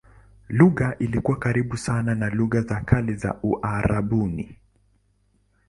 Lugha 0.49 0.95
ilikuwa 0.99 1.37
karibu 1.39 1.77
sana 1.77 2.15
na 2.15 2.29
lugha 2.29 2.61
za 2.61 2.81
kale 2.81 3.13
za 3.15 3.39
Uarabuni. 3.43 4.57